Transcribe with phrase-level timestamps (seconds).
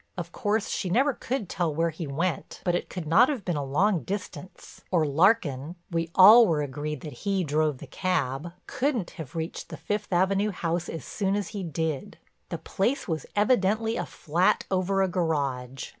[0.17, 3.55] Of course she never could tell where he went but it could not have been
[3.55, 9.69] a long distance, or Larkin—we all were agreed that he drove the cab—couldn't have reached
[9.69, 12.17] the Fifth Avenue house as soon as he did.
[12.49, 15.89] The place was evidently a flat over a garage.